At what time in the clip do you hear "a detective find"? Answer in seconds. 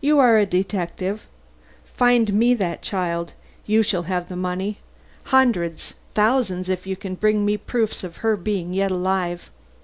0.38-2.32